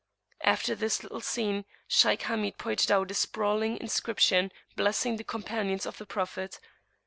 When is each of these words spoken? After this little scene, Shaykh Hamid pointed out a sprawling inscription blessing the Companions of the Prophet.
After 0.43 0.73
this 0.73 1.03
little 1.03 1.21
scene, 1.21 1.63
Shaykh 1.87 2.23
Hamid 2.23 2.57
pointed 2.57 2.91
out 2.91 3.11
a 3.11 3.13
sprawling 3.13 3.77
inscription 3.79 4.51
blessing 4.75 5.17
the 5.17 5.23
Companions 5.23 5.85
of 5.85 5.99
the 5.99 6.07
Prophet. 6.07 6.59